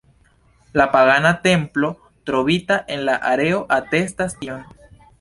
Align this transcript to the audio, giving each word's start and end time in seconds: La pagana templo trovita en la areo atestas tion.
La 0.73 0.91
pagana 0.91 1.43
templo 1.43 1.99
trovita 2.23 2.83
en 2.95 3.05
la 3.11 3.19
areo 3.37 3.63
atestas 3.81 4.39
tion. 4.43 4.69